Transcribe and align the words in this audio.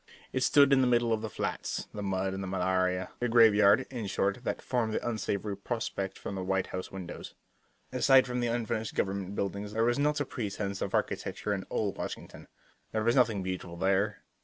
It 0.33 0.41
stood 0.41 0.73
in 0.73 0.81
the 0.81 0.87
middle 0.87 1.13
of 1.13 1.21
the 1.21 1.29
flats, 1.29 1.85
the 1.93 2.01
mud 2.01 2.33
and 2.33 2.41
the 2.41 2.47
malaria 2.47 3.11
the 3.19 3.29
graveyard, 3.29 3.85
in 3.91 4.07
short, 4.07 4.43
that 4.43 4.59
formed 4.59 4.95
the 4.95 5.07
unsavory 5.07 5.55
prospect 5.55 6.17
from 6.17 6.33
the 6.33 6.43
White 6.43 6.65
House 6.73 6.91
windows. 6.91 7.35
Aside 7.91 8.25
from 8.25 8.39
the 8.39 8.47
unfinished 8.47 8.95
government 8.95 9.35
buildings 9.35 9.73
there 9.73 9.83
was 9.85 9.99
not 9.99 10.19
a 10.19 10.25
pretense 10.25 10.81
of 10.81 10.95
architecture 10.95 11.53
in 11.53 11.65
all 11.69 11.91
Washington. 11.93 12.47
There 12.91 13.03
was 13.03 13.15
nothing 13.15 13.43
beautiful 13.43 13.77
there. 13.77 14.23